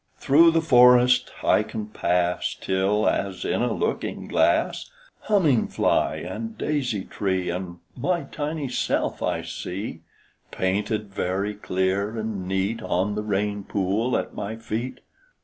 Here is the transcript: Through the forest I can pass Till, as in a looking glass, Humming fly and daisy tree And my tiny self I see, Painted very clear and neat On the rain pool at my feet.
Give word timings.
Through 0.17 0.49
the 0.49 0.63
forest 0.63 1.29
I 1.43 1.61
can 1.61 1.85
pass 1.85 2.55
Till, 2.59 3.07
as 3.07 3.45
in 3.45 3.61
a 3.61 3.71
looking 3.71 4.27
glass, 4.27 4.89
Humming 5.19 5.67
fly 5.67 6.15
and 6.15 6.57
daisy 6.57 7.05
tree 7.05 7.51
And 7.51 7.77
my 7.95 8.23
tiny 8.23 8.67
self 8.67 9.21
I 9.21 9.43
see, 9.43 10.01
Painted 10.49 11.13
very 11.13 11.53
clear 11.53 12.17
and 12.17 12.47
neat 12.47 12.81
On 12.81 13.13
the 13.13 13.21
rain 13.21 13.63
pool 13.63 14.17
at 14.17 14.33
my 14.33 14.55
feet. 14.55 15.01